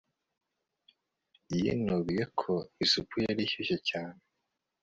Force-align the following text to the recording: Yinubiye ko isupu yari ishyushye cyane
Yinubiye 1.59 2.23
ko 2.39 2.51
isupu 2.85 3.15
yari 3.25 3.41
ishyushye 3.45 3.77
cyane 3.89 4.19